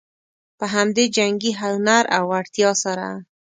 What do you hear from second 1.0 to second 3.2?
جنګي هنر او وړتیا سره.